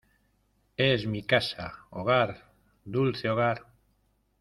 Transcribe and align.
es 0.77 1.05
mi 1.05 1.21
casa. 1.21 1.75
hogar, 1.91 2.51
dulce 2.85 3.29
hogar. 3.29 3.67